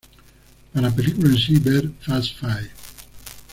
Para 0.73 0.89
la 0.89 0.95
película 0.95 1.29
en 1.29 1.37
sí, 1.37 1.59
ver 1.59 1.91
Fast 2.01 2.39
Five. 2.39 2.71